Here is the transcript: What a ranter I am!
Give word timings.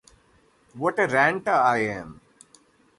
What 0.73 0.97
a 0.97 1.05
ranter 1.05 1.51
I 1.51 1.77
am! 1.81 2.21